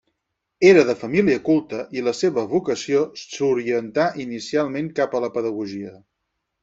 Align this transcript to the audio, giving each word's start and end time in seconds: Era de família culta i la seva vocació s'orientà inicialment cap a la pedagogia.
Era 0.67 0.83
de 0.85 0.93
família 1.01 1.41
culta 1.49 1.81
i 1.99 2.03
la 2.07 2.13
seva 2.19 2.45
vocació 2.53 3.03
s'orientà 3.25 4.07
inicialment 4.25 4.93
cap 5.01 5.15
a 5.17 5.23
la 5.27 5.31
pedagogia. 5.37 5.95